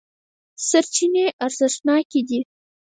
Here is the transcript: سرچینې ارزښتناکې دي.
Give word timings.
سرچینې 0.67 1.25
ارزښتناکې 1.45 2.21
دي. 2.29 2.39